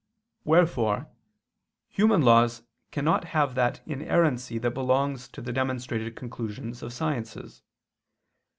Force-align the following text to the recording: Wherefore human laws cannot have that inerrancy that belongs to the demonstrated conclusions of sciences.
Wherefore 0.45 1.11
human 1.87 2.23
laws 2.23 2.63
cannot 2.89 3.23
have 3.37 3.53
that 3.53 3.81
inerrancy 3.85 4.57
that 4.57 4.71
belongs 4.71 5.27
to 5.27 5.43
the 5.43 5.53
demonstrated 5.53 6.15
conclusions 6.15 6.81
of 6.81 6.91
sciences. 6.91 7.61